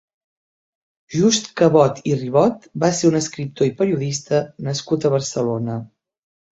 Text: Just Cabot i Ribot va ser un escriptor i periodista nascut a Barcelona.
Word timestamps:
Just 1.15 1.49
Cabot 1.61 2.01
i 2.13 2.15
Ribot 2.23 2.67
va 2.85 2.91
ser 3.03 3.13
un 3.13 3.21
escriptor 3.23 3.71
i 3.71 3.77
periodista 3.83 4.45
nascut 4.71 5.09
a 5.09 5.15
Barcelona. 5.19 5.83